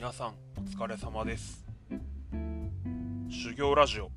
[0.00, 1.62] 皆さんお疲れ様です。
[3.28, 4.10] 修行ラジオ。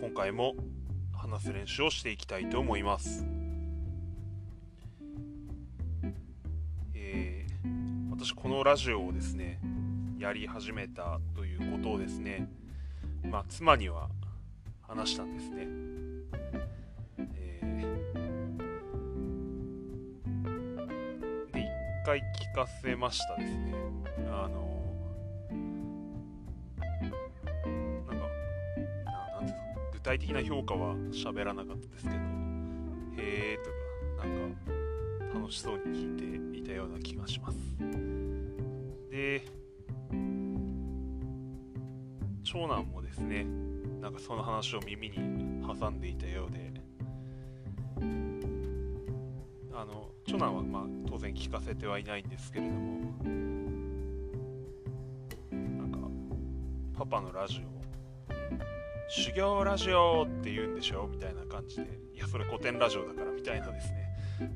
[0.00, 0.54] 今回も
[1.12, 3.26] 話す練習をしていきたいと思います。
[6.94, 9.60] えー、私このラジオをですね
[10.18, 12.48] やり始めたということをですね
[13.30, 14.08] まあ妻には
[14.80, 15.91] 話したんですね。
[22.04, 23.74] 回聞かせましたですね。
[24.28, 24.82] あの
[28.08, 28.26] なんか、
[29.04, 29.60] ななんですか、
[29.92, 32.18] 具体的な評価は喋らなかったですけど、へ
[33.18, 33.70] えと
[34.20, 37.58] か、なんか、楽しそうに聞いていたような気がします。
[39.10, 39.42] で、
[42.42, 43.46] 長男もですね、
[44.00, 46.72] なんかその話を耳に挟んでいたようで、
[49.72, 50.82] あの長男はまあ
[51.32, 53.00] 然聞かせてはいないんですけれども
[55.50, 55.98] なんか
[56.98, 57.72] パパのラジオ
[59.08, 61.82] 修行ラジオって言うんでしょみたいな感じで
[62.14, 64.08] いやそれ古典ラジオだからみたいなですね。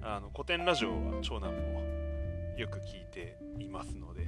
[0.03, 1.81] あの古典ラジオは長男も
[2.57, 4.27] よく聞いていますので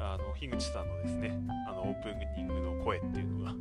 [0.00, 1.38] あの樋口さんのですね
[1.68, 3.54] あのオープニングの声っていうのが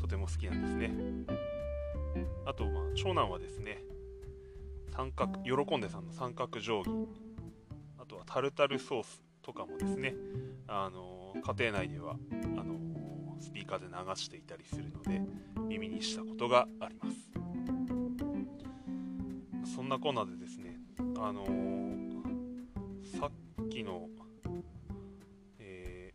[0.00, 0.92] とても好きなんですね。
[2.44, 3.82] あとまあ長男はですね
[4.98, 7.06] 三角喜んでさんの三角定規。
[8.00, 10.12] あとはタルタルソースとかもですね。
[10.66, 12.16] あの家庭内では
[12.58, 12.74] あの
[13.38, 15.22] スピーカーで流していたりするので
[15.68, 17.30] 耳にしたことがあります。
[19.72, 20.80] そんなコーナーでですね
[21.18, 21.46] あの
[23.20, 23.30] さ
[23.62, 24.08] っきの、
[25.60, 26.12] え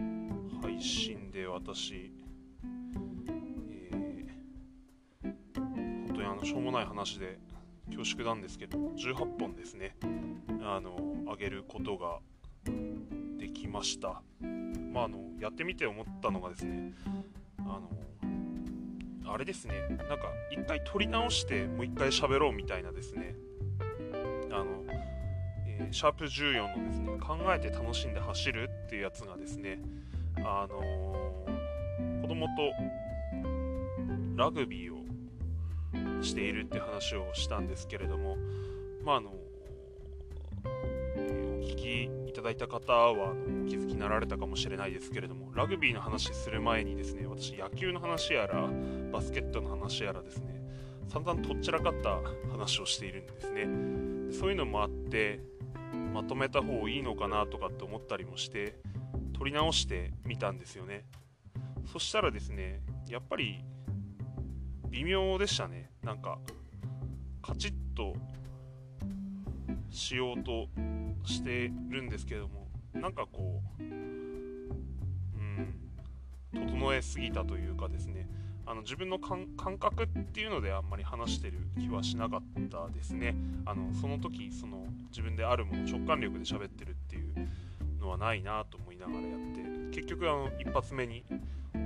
[0.00, 2.12] ー、配信で私
[6.46, 7.38] しょうもない話で
[7.86, 9.96] 恐縮なんですけど18本ですね
[10.62, 12.20] あの上げることが
[13.36, 14.22] できました。
[14.92, 16.92] まああのやってみて思ったのがですね
[17.58, 17.90] あの
[19.26, 20.16] あれですねなんか
[20.52, 23.34] 一回撮り直してもう一回喋ろうみたいなですね
[24.52, 24.84] あの、
[25.66, 29.80] えー、シャープ14のですね考えて楽しんで走るっていうやつがですね
[30.38, 32.52] あのー、子供と
[34.36, 34.95] ラグビーを
[36.26, 38.36] しているって話をしたんですけれども、
[39.04, 39.32] まあ、あの
[41.16, 48.68] お聞きいただいた方はあのお気づきになられたかもしれないですけれどもラグビーの話する前にですね私野球の話やら
[49.12, 50.60] バスケットの話やらですね
[51.08, 52.18] 散々とっちらかった
[52.50, 53.68] 話をしているんですね。
[54.38, 55.40] そういうのもあって
[56.12, 58.74] まとめた方がいいのかなとかって思ったりもして
[59.38, 61.04] 撮り直してみたんですよね。
[61.92, 63.62] そしたらですねやっぱり
[64.90, 65.90] 微妙でしたね。
[66.06, 66.38] なんか
[67.42, 68.14] カチッと
[69.90, 70.68] しようと
[71.24, 75.74] してるんですけどもなんかこううん
[76.54, 78.28] 整えすぎたというかですね。
[78.68, 79.46] あの自分の感
[79.78, 83.34] 覚っていうのであんまり話してる気はしなかったですね。
[83.64, 87.48] あのその時その自分であるもの直感力で喋ってるっていう
[88.00, 89.40] のはないなと思いながらやっ
[89.90, 91.24] て結局あの一発目に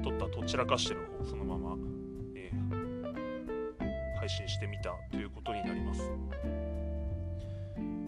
[0.03, 2.00] 撮ったどちらかしてる方そのまま
[4.31, 6.01] 信してみたということになります。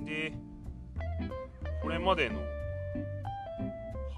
[0.04, 0.32] で
[1.82, 2.38] これまでの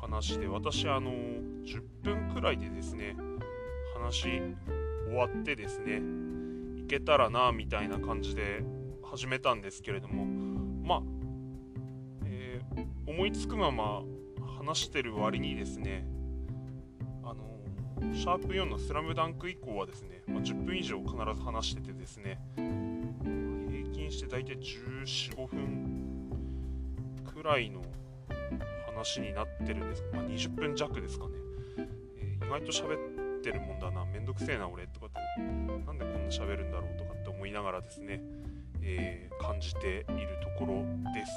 [0.00, 3.16] 話で私あの10分くらいでですね
[3.94, 4.42] 話
[5.06, 6.02] 終わってですね
[6.78, 8.62] いけたらなみたいな感じで
[9.02, 10.24] 始めたんですけれども
[10.86, 11.02] まあ、
[12.26, 14.02] えー、思いつくまま
[14.58, 16.06] 話してる割にですね
[18.12, 26.04] シャープ4のスラムダンク以降はですね、まあ、10分以上必ず話しててですね、平均して大体1415分
[27.24, 27.82] くらいの
[28.86, 31.32] 話になってるんですまあ、20分弱ですかね、
[32.18, 32.96] えー、意外と喋
[33.38, 38.20] ってるもんだな、めんどくせえな俺とかって、なんでこんな喋るんだろうとかって思いながらですね、
[38.82, 41.32] えー、感じているところです。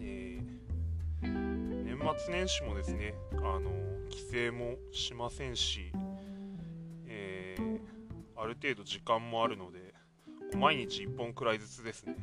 [0.00, 3.70] えー、年末年始もですね、あの
[4.12, 5.90] 帰省もしませんし、
[7.06, 7.80] えー、
[8.36, 9.94] ある程度時間もあるので
[10.54, 12.16] 毎日1本くらいずつですね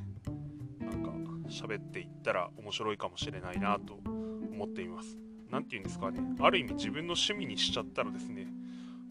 [0.80, 1.10] なんか
[1.50, 5.18] 喋っていったら面白いかもしれないなと思っています。
[5.50, 8.46] 何て言うんですかねある意味自分の趣味にしちゃったらですね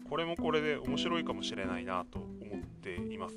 [0.09, 3.35] これもこれで面白いかもしれないなと思っています。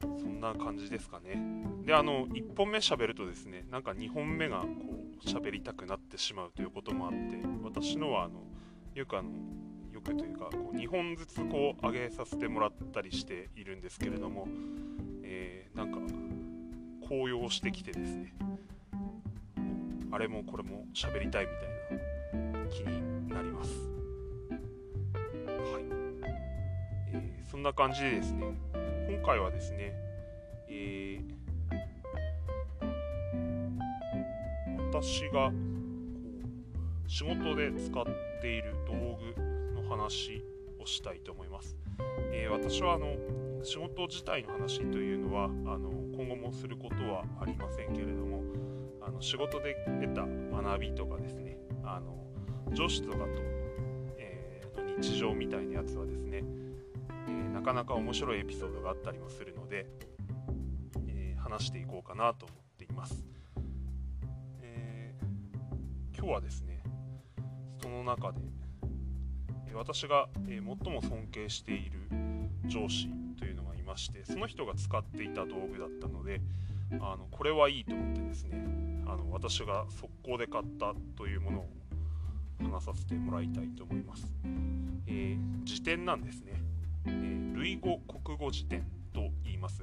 [0.00, 1.40] そんな感じですかね。
[1.86, 4.66] であの1本目喋るとですねなんか2本目がこ
[4.98, 8.42] う喋りたくなってしまうということもあって私のはあの
[8.94, 9.30] よくあの
[9.92, 14.48] よくというかこう2本ずつこう上げさせてもらったりしているんですけれども、
[15.22, 15.98] えー、なんか
[17.08, 18.34] 高揚してきてですね。
[20.10, 23.70] あれもこれも喋りたいみたいな気になります。
[25.48, 25.84] はい、
[27.14, 28.44] えー、そんな感じでですね
[29.08, 29.94] 今回はですね、
[30.68, 31.11] えー、
[34.92, 35.52] 私がこ
[37.06, 38.04] う仕事で使っ
[38.42, 38.92] ている道
[39.34, 40.44] 具の話
[40.78, 41.78] をしたいと思います。
[42.30, 43.16] えー、私はあの
[43.62, 45.48] 仕事自体の話というのはあ
[45.78, 48.42] の今後もすることはありませんけれども
[49.00, 52.14] あの仕事で得た学びとかですねあの
[52.74, 53.24] 上司とかと、
[54.18, 56.44] えー、の日常みたいなやつはですね、
[57.28, 59.86] えー、なかなか面白いエピソードがあったりもするので、
[61.08, 63.24] え話していこうかなと思っています、
[66.22, 66.80] 今日はですね
[67.82, 68.38] その中で
[69.74, 71.98] 私が最も尊敬している
[72.66, 76.40] 上司というのがいましてその人が使っていた道具だったので
[77.00, 78.64] あのこれはいいと思ってですね
[79.08, 81.68] あの私が速攻で買ったというものを
[82.70, 84.32] 話させてもらいたいと思います、
[85.08, 86.52] えー、辞典なんですね、
[87.06, 89.82] えー、類語国語辞典と言います、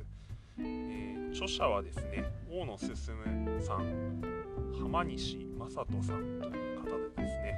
[1.31, 2.95] 著者はですね大野進
[3.61, 4.21] さん
[4.81, 7.55] 浜西正人さんという方でですね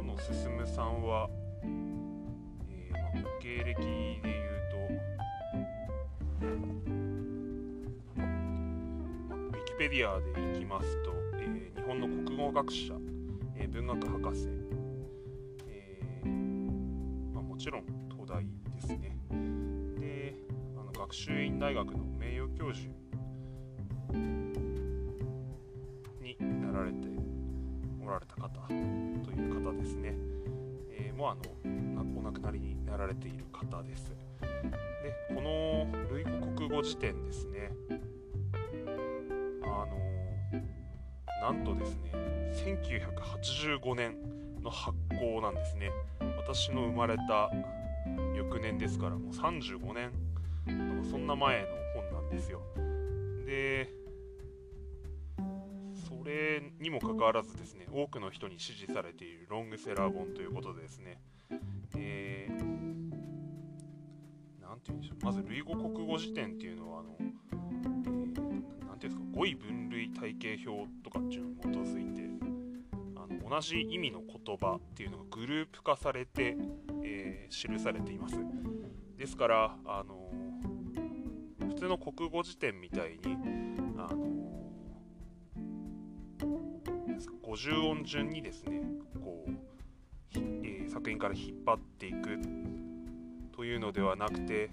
[0.00, 0.34] 大野進
[0.66, 1.30] さんは、
[1.62, 6.46] えー、まあ、経歴で言うと、
[9.28, 12.94] まあ、ウィキペディアでいきますと、えー、日本の国語学者、
[13.56, 14.48] えー、文学博士、
[15.68, 16.00] え
[17.32, 19.07] まあ、もちろん東大ですね。
[21.08, 22.86] 学習院大学の名誉教授
[26.20, 27.08] になられて
[28.04, 30.14] おられた方という方ですね、
[30.90, 34.10] えー、もうあのお亡くなりになられている方です。
[34.42, 37.70] でこの類語国語辞典ですね。
[39.62, 39.96] あの
[41.40, 42.12] なんとですね
[43.80, 44.14] 1985年
[44.62, 45.90] の発行なんですね。
[46.36, 47.50] 私の生まれた
[48.36, 50.27] 翌年ですからもう35年
[51.10, 52.60] そんな前の本なんですよ。
[53.46, 53.88] で
[56.08, 61.18] それにもかかわらずですね多くの人に支持されているロングセラー本ということでですね、
[61.96, 62.52] えー、
[64.60, 72.22] なんて言うんでしょうまず類語国語辞典っていうのはあの、えー、なんていうんですか語彙分類体系表とかっていうのに基づいて
[73.16, 76.56] あの同じ意味の言葉っていうのがグループ化されて、
[77.02, 78.36] えー、記されています。
[79.16, 80.27] ですからあの
[81.68, 83.36] 普通の国語辞典みたいに
[83.98, 84.28] あの
[87.44, 88.82] 50音順にですね
[89.22, 89.50] こう、
[90.34, 92.38] えー、作品から引っ張っていく
[93.54, 94.70] というのではなくて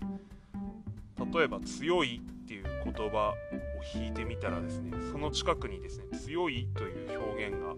[1.34, 7.76] 例えば「強い」っていう言葉を引いてみたらですねその近くにですね「強い」という表現が、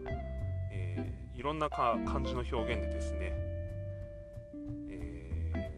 [0.72, 3.32] えー、いろんな漢字の表現でですね、
[4.90, 5.72] え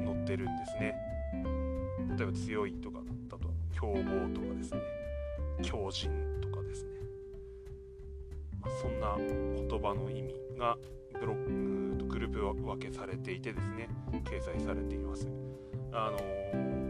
[0.00, 1.09] ー、載ってるんですね。
[2.20, 3.94] 例えば「強い」とかだと「強豪」
[4.34, 4.82] とかですね
[5.62, 6.10] 「強靭」
[6.42, 6.90] とかですね。
[8.82, 10.76] そんな言葉の意味が
[11.18, 13.88] ブロックグループ分けされていてですね。
[14.24, 15.26] 掲載されています。
[15.92, 16.18] あの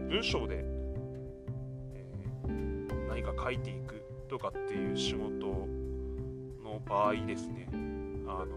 [0.09, 0.65] 文章で、
[1.93, 5.47] えー、何か書いていくとかっていう仕事
[6.61, 7.69] の場合ですね。
[8.27, 8.47] あの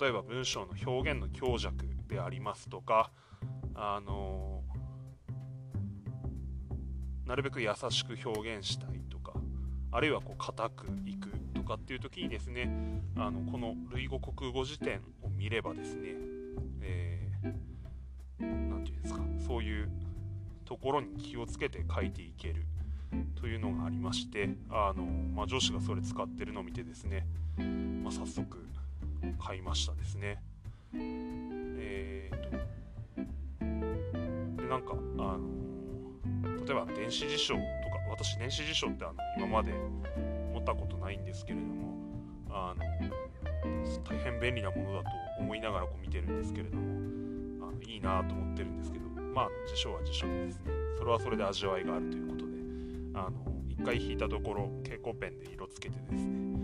[0.00, 3.10] 例えば文章の表現の強弱でありますとか
[3.74, 4.55] あの
[7.26, 9.32] なるべく優しく表現したいとか
[9.90, 12.70] あるいはこう硬くいくとかっていう時にですね
[13.16, 16.14] あのこの類語国語辞典を見ればですね
[16.80, 17.56] 何、えー、て
[18.40, 19.88] 言うんですかそういう
[20.64, 22.66] ところに気をつけて書いていける
[23.40, 27.26] というのがありましてあの、まあ、上司がそれ使ってるのを見てですね、
[28.02, 28.66] まあ、早速
[29.38, 30.42] 買いましたですね。
[30.94, 32.50] えー
[34.58, 35.65] と、なんかあの
[36.66, 37.66] 例えば電子辞書とか
[38.10, 39.72] 私電子辞書ってあの今まで
[40.52, 41.94] 持ったことないんですけれども
[42.50, 42.84] あの
[44.02, 45.08] 大変便利なものだと
[45.38, 49.04] 思いながらこう見てるんですけれどもあのいいなと思ってるんですけど
[49.34, 50.72] まあ辞書は辞書ですね。
[50.98, 52.52] それはそれで味わいがあるということで
[53.14, 53.36] あの
[53.68, 56.58] 一回引いたところ蛍光ペンで色つけてですね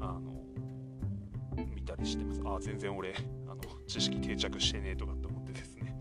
[0.00, 2.42] あの見たりしてます。
[2.44, 3.14] あ全然俺
[3.46, 5.96] あの知識定着してねえとかって思ってですね。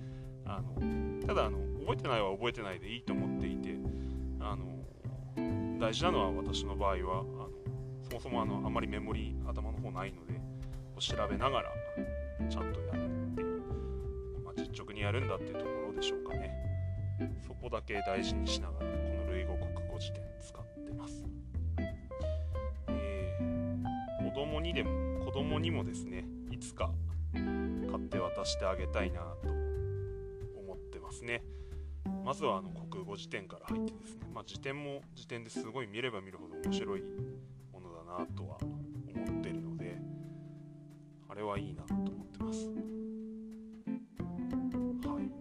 [0.45, 3.25] あのただあの覚えてないは覚えてないでいいと思
[5.79, 7.49] 大事なのは私の場合はあの
[8.09, 10.39] そもそもあのあんまりメモリ頭の方ないので
[10.99, 11.71] 調べながら
[12.49, 13.61] ちゃんとやるっていう、
[14.43, 16.67] まあ、実直にやるんだっていうところでしょうかね。
[17.45, 21.25] そこだけ大事にしながらこの類語国語辞典使ってます、
[22.87, 26.91] えー、子供にでも子供にもですねいつか
[27.33, 29.49] 買って渡してあげたいなと
[30.59, 31.43] 思ってますね
[32.27, 37.01] まずはあの国語辞典から入ってですね、まあ、辞典も辞典ですごい見れば見るほど面白い
[37.71, 39.97] ものだなとは思ってるので
[41.29, 42.67] あれはいいなと思ってます。
[45.07, 45.31] はい。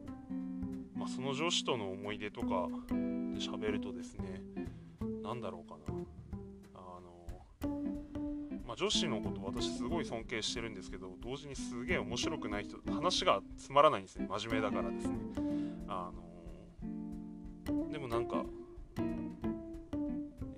[0.96, 2.94] まあその女子との思い出とかで
[3.40, 4.40] 喋るとですね
[5.24, 5.92] 何だろうかな。
[6.76, 7.26] あの
[8.64, 14.28] まあ女子のこと私すごい尊敬してるんですけど同時にすげえ面白くない人話がつまらないんですね。
[14.28, 15.14] 真面目だからですね。
[15.88, 16.25] あの
[18.06, 18.44] もなんか、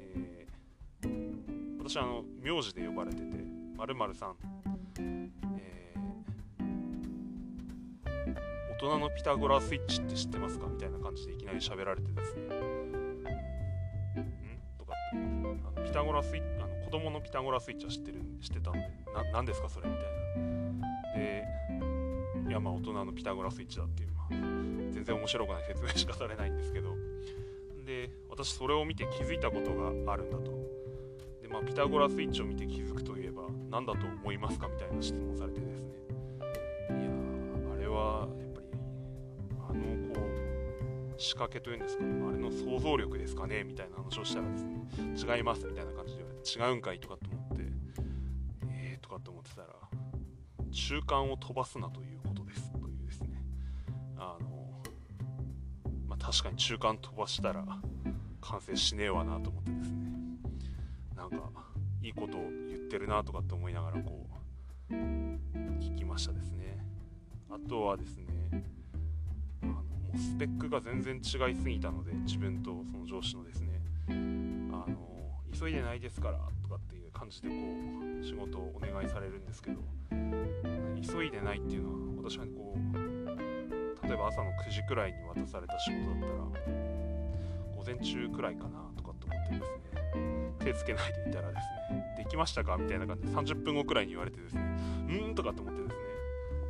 [0.01, 3.25] えー、私はあの名字で呼ばれてて
[3.77, 4.35] 〇〇さん、
[5.01, 10.67] えー、大人のピタゴラスイッチって知ってますか？
[10.67, 12.43] みたいな感じでいきなり喋られてですね。
[12.43, 12.49] ん？
[14.79, 14.93] とか。
[14.93, 15.19] って
[15.77, 18.81] あのピタゴラスイッチあの子供のピタゴラスイッチは知ってる知ってたんで。
[19.15, 19.89] な何ですかそれ？
[19.89, 20.11] みたいな。
[21.15, 21.45] で
[22.49, 24.29] いやまあ大人のピタゴラスイッチだっていう、まあ、
[24.91, 26.97] 全然面白くない説明しかされないんですけど。
[27.89, 30.53] で私それを見て気づいたことがあるんだと。
[31.41, 35.89] で、まあ、ピタゴラスイッチを見て気づくといえば何だと思いますかみたいな質問されてですね。
[36.91, 37.11] いや
[37.75, 38.67] あれはやっぱり
[39.71, 42.11] あのこう仕掛けというんですかね。
[42.29, 43.65] あれの想像力ですかね。
[43.65, 47.63] みたいな話をしたらですね違いますみたいな感じで言われて違うんかいとかと思って
[48.71, 49.69] えーとかって思ってたら
[50.71, 52.08] 中間を飛ばすなという
[56.31, 57.65] 確かに中間飛ばしたら
[58.43, 60.11] 完成しねえわなと思ってですね。
[61.17, 61.51] なんか
[62.03, 64.27] いいことを言ってるなとかって思いながらこ
[64.91, 66.85] う聞きましたですね。
[67.49, 68.27] あとはですね
[69.63, 69.81] あのも
[70.15, 74.99] うスペックが全然違いすぎたので自分とその上司のですねあの
[75.59, 77.55] 急いでないですからとかっていう感じでこ
[78.21, 79.79] う仕事をお願いされるんですけど
[81.01, 83.08] 急いでないっていうのは私はこう
[84.09, 86.33] 例えば朝の9時くらいに渡された仕事だったら
[87.77, 89.89] 午前中くらいかなとかって思ってですね。
[90.61, 94.63] 手つけないでいたらですねできましたかみたいな感じで30分後くらいに言われてですね
[95.11, 95.99] うんとかって思ってですね。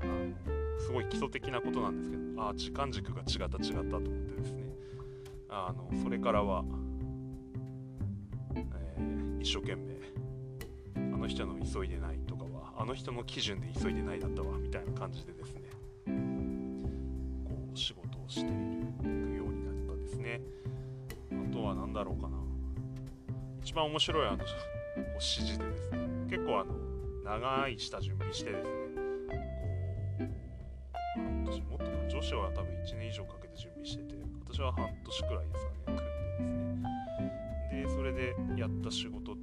[0.02, 4.64] あのすごい基礎的なことなんですけどああ時間軸が違った違ったと思ってですね。
[5.48, 6.64] あのそれからは、
[8.56, 9.96] えー、一生懸命
[11.14, 15.37] あの人の急いでないとかはあの人の基準で急いでないだったわみたいな感じで
[18.28, 20.40] していくようになったですね。
[21.32, 22.36] あとは何だろうかな。
[23.62, 25.98] 一番面白いあの指示でですね。
[26.28, 26.74] 結構あの
[27.24, 28.74] 長い下準備してですね。
[30.18, 30.24] こ
[31.16, 37.82] う半年もっとか女子は多分1年以上かけて準備してて私は半年くらいですかね組んでですね。
[37.82, 39.34] でそれでやった仕事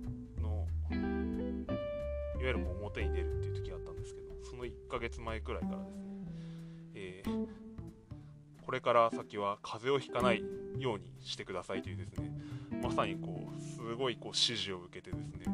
[0.41, 6.11] のいわゆるもう表に出るっていう時があったんですけどその1ヶ月前くらいからですね、
[6.93, 7.64] えー
[8.75, 10.43] これから先は風邪をひかない
[10.79, 12.29] ようにしてくださいというですね。
[12.83, 15.45] まさにこうすごいこう指示を受けてですね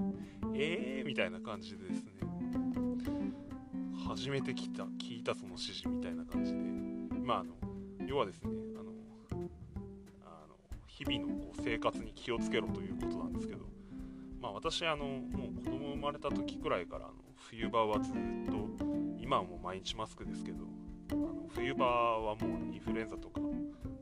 [0.55, 2.13] えーみたいな感じでですね。
[4.07, 6.57] 初めて来た聞いたその指示みたいな感じで。
[7.23, 7.53] まああの
[8.07, 8.49] 要はですね
[8.79, 8.91] あの
[10.25, 10.55] あの
[10.87, 13.65] 日々のこう生活に気をつけろということなんですけど。
[14.41, 18.15] まあ私あのもう子供生まれた時くらいからの冬場はずっ
[18.47, 18.67] と
[19.19, 20.80] 今はもう毎日マスクですけど。
[21.53, 23.41] 冬場はもうインフルエンザとか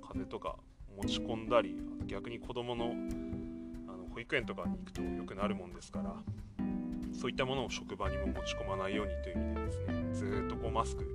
[0.01, 0.57] 風邪とか
[0.97, 1.75] 持ち込んだり
[2.07, 2.93] 逆に子供の
[3.87, 6.15] あの保育園とかに行くと良くなるもんですから
[7.11, 11.05] そういったものを職場にも持ち込まないようにという意味でですねずっとこうマスク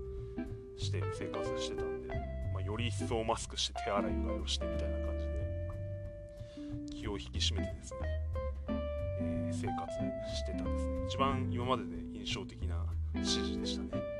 [0.76, 2.08] して生活してたんで、
[2.52, 7.98] まあ、より一層マスクして手洗いうがいをしてみたいな感じで気を引き締めてですね、
[9.20, 12.84] えー、生活してたですね一番今までで印象的な
[13.14, 14.13] 指示でしたね。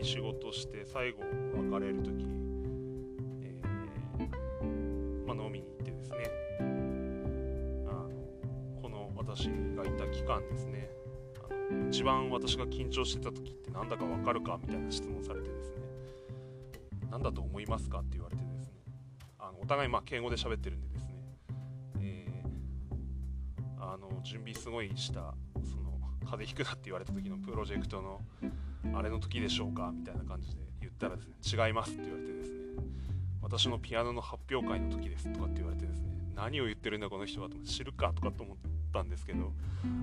[0.00, 1.18] に仕事して最後
[1.72, 2.26] 別れる時、
[3.42, 6.18] えー、まあ、飲みに行ってですね。
[7.86, 8.08] あの
[8.80, 10.88] この私がいた期間ですね。
[11.44, 15.76] あの一番私が緊張してた時って何だか分かるかみたいな質問されてですね。
[17.10, 18.72] 何だと思いますかって言われてですね。
[19.38, 21.14] あのお互いま敬語で喋ってるんでですね、
[22.00, 28.22] えー、あの準備すごいしたその風邪ひくなって言われた時のプロジェクトの
[28.94, 29.92] あれの時でしょうか？
[29.94, 32.56] みたいな感じで言ったらですね違いますって言われてですね
[33.42, 38.56] 私のピアノの発表会の時ですとかって言われてですね何を言ってるんだこの人はと知るかとかと思っ
[38.92, 39.52] たんですけど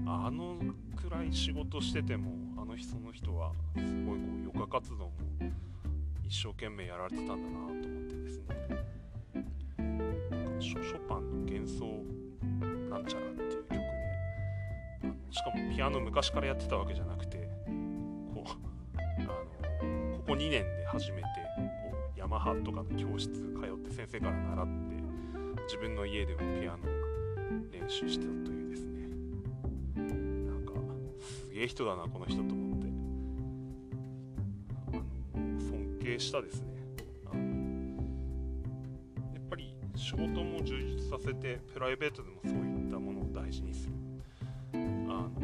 [0.06, 0.58] あの
[0.96, 2.32] くらい仕事してても
[2.62, 5.12] あの人の人はすごいこう余暇活動も
[6.26, 8.46] 一生懸命やられてたんだなと思ってですね
[9.80, 9.86] な
[10.38, 12.04] んかショパンの幻想
[12.90, 13.80] なんちゃらっていう曲で
[15.32, 17.47] しかもピアノ昔からやってたわけじゃなくて
[19.20, 21.24] あのここ2年で初めて
[21.56, 21.62] こ
[22.16, 24.98] うヤマハとかの教室通って先生から習って
[25.68, 26.78] 自分の家でもピアノ
[27.72, 29.08] 練習してたというですね。
[29.96, 30.74] なんか
[31.20, 32.88] すげえ人だなこの人と思って。
[34.88, 36.68] あの尊敬したですね。
[37.32, 37.42] あの
[39.34, 43.94] やっぱり仕事も充実させてプライベートでもそういったものを大事にする。
[44.74, 45.40] あの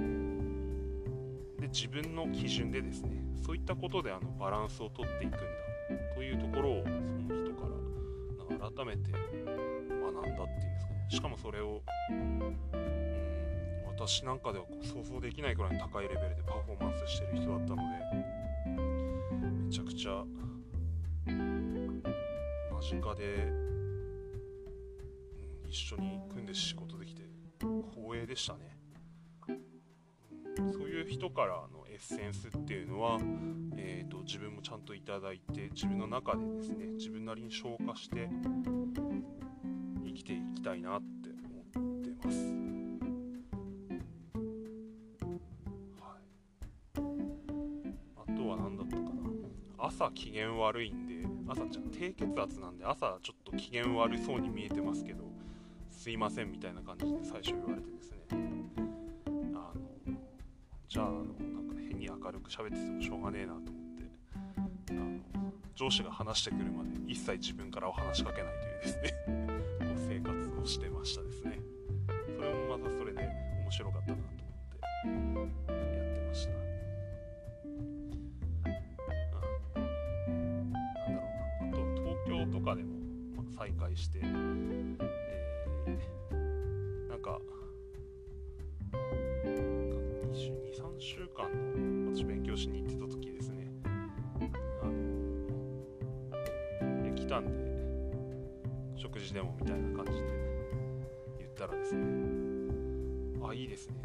[1.60, 5.38] で自分の基準でですねそういったことであのバランスをとっていくんだ
[6.16, 7.68] というところをその人か
[8.60, 12.56] ら改めて学んだっていうんですかねしかもそれをうん
[13.86, 17.84] 私なんかでは想像できないくらい高いレベルでパフォーマンスしてる人だったので
[19.66, 20.24] めちゃくちゃ
[21.26, 23.24] 間近で、
[25.64, 27.22] うん、一緒に組んで仕事できて
[27.60, 28.78] 光栄でしたね、
[30.74, 33.20] そういう人からのエッセンスっていうのは、
[33.78, 38.28] えーと、自分もちゃんといただいて自分の中でですね自分なりに消化して
[40.04, 41.30] 生きていきたいなって
[41.76, 42.38] 思ってます。
[46.02, 46.22] はい、
[48.18, 49.12] あとは何だったかな。
[49.78, 55.26] 朝機嫌悪いんで朝じゃ低血圧なんで朝ちょっと機嫌悪そうに見えてますけど
[55.92, 58.18] すいませんみたいな感じで最初言われてですね。
[59.54, 59.72] あ
[60.10, 60.18] の
[60.88, 61.43] じゃあ
[62.24, 65.20] 明るく喋っててもしょうがねえなと思ってあの
[65.76, 69.48] 上司が話してくるまで一切自分からお話しかけないというですね
[70.08, 71.60] 生活をしてましたですね。
[72.36, 73.22] それもまたそれで
[73.64, 74.12] 面白かった。
[74.14, 74.18] な
[92.54, 93.68] の私勉強しに行ってた時ですね。
[94.82, 94.86] あ
[96.86, 97.54] のできたんで
[98.96, 100.28] 食事でもみたいな感じで
[101.40, 102.02] 言ったらですね
[103.48, 103.96] あいいですね。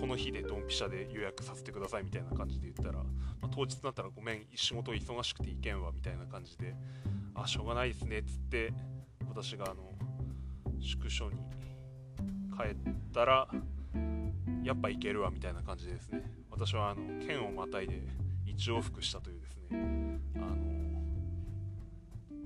[0.00, 3.04] この日でドンピシャで予約させてくださいみたいな感じで言ったら、ま
[3.42, 6.74] あ、当日になったらごめん仕事忙しくて行けんわみたいな感じで
[7.34, 8.72] あしょうがないですねっつって
[9.28, 9.92] 私があの
[10.80, 11.36] 宿所に
[12.56, 12.76] 帰っ
[13.14, 13.48] たら
[14.64, 16.41] やっぱ行けるわみたいな感じですね。
[16.52, 18.02] 私はあの県をまたいで
[18.46, 20.46] 一往復したというですねあの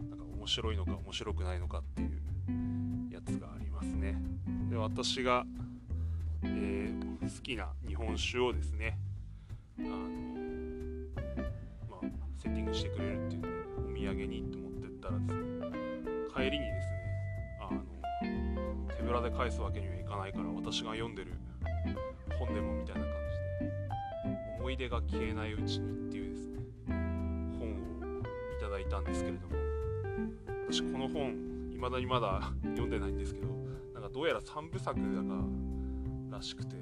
[0.08, 2.22] なんか面白いのか面白くないのかっていう
[3.12, 4.16] やつがありますね。
[4.70, 5.44] で私が、
[6.44, 8.96] えー、好きな日本酒をですね
[9.80, 9.88] あの、
[11.90, 12.00] まあ、
[12.38, 15.42] セッティングしてくれるっていうんでお土産にって持ってったらですね
[16.34, 16.96] 帰りにですね
[17.60, 17.82] あの
[18.96, 21.32] 手ぶらで返すわけにはいかないから私が読んでる
[22.38, 23.25] 本でもみたいな感じ
[24.66, 29.54] 「思い出が消えないうちに」っていうですね本をいただいたんですけれども。
[30.68, 33.46] 私この本未だにまだ読んでないんですけど
[33.94, 35.46] なんかどうやら3部作だか
[36.28, 36.74] らしくて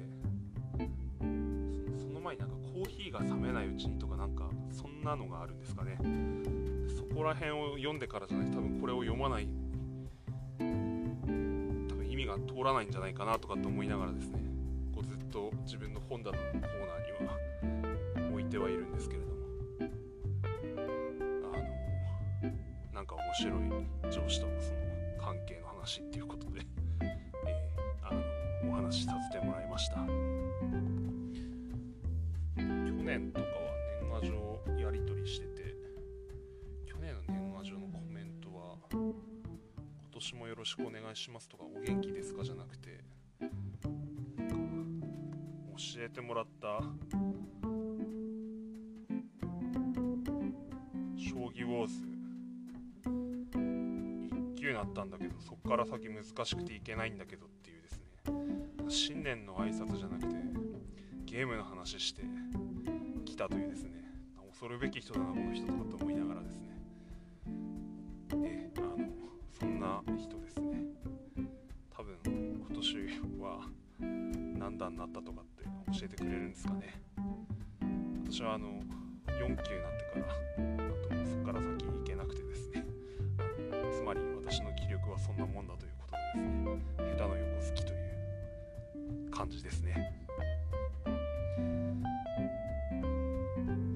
[1.95, 5.99] その前になんかコーヒーが冷めないうちにとかなんかそんなのがあるんですかね。
[6.87, 9.47] そこら辺を読んでからじゃないと多分これを読まない
[10.57, 10.63] 多
[11.93, 14.39] 分意味が通らないんじゃないかなとかって思いながらですね
[14.91, 17.44] こうずっと自分の本棚のコーナーには
[18.55, 19.33] てはいるんですけれども
[21.43, 23.59] あのなんか面白い
[24.09, 24.79] 上司とのその
[25.19, 26.61] 関係の話っていうことで
[27.03, 28.13] えー、あ
[28.63, 30.11] のお話しさせてもらいました去
[33.03, 33.55] 年とかは
[33.99, 35.75] 年賀状やり取りしてて
[36.85, 39.13] 去年の年賀状のコメントは「今
[40.11, 43.03] 年もよろしくお願いします」とか「お元気ですか?」じゃなくて
[45.77, 46.79] 教えてもらった
[51.55, 51.93] 将棋ウォーズ。
[53.05, 58.03] 1級になったんだけどそっから先難しくていけないんだけどっていうですね。
[58.89, 60.35] 新年の挨拶じゃなくて
[61.25, 62.23] ゲームの話して
[63.23, 63.91] きたというですね。
[64.49, 66.67] 恐るべき人だなこの人とかと思いながらですね。
[68.43, 68.97] えあの
[69.57, 70.81] そんな人ですね。
[71.95, 72.97] 多分今年
[73.39, 73.59] は
[74.59, 75.63] 何段になったとかって
[75.99, 77.01] 教えてくれるんですかね。
[78.25, 80.19] 私はあの4級になってか
[80.59, 80.94] ら
[89.35, 89.93] 感じですね。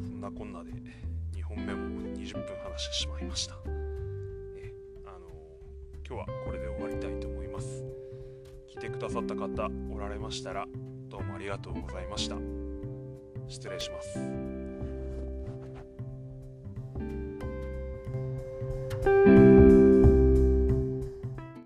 [0.01, 0.71] そんなこんなで
[1.33, 3.55] 2本目も20分話してしまいました。
[4.57, 4.73] え
[5.05, 5.29] あの
[6.05, 7.85] 今日はこれで終わりたいと思います。
[8.67, 10.67] 来てくださった方おられましたら
[11.07, 12.35] どうもありがとうございました。
[13.47, 14.58] 失礼します。